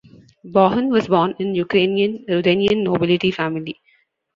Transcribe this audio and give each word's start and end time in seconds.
Bohun 0.43 0.89
was 0.89 1.07
born 1.09 1.35
in 1.37 1.53
Ukrainian-Ruthenian 1.53 2.83
nobility 2.83 3.29
family. 3.29 3.79